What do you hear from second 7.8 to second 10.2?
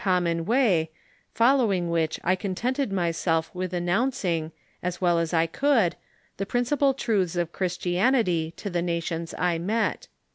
anity to the nations I met.